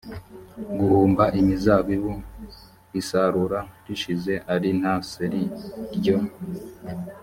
[0.79, 2.13] guhumba imizabibu
[2.99, 5.43] isarura rishize ari nta seri
[5.95, 6.17] ryo